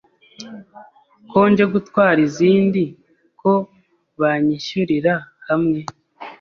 ko 1.29 1.39
nje 1.51 1.65
gutwara 1.73 2.19
izindi 2.27 2.83
ko 3.41 3.51
banyishyurira 4.19 5.13
hamwe!! 5.47 5.79